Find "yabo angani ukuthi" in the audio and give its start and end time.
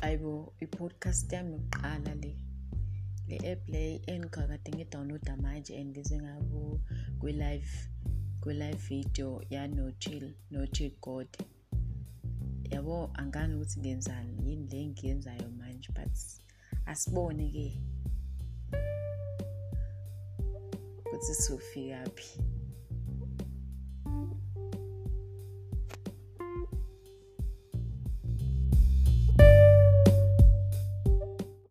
12.70-13.80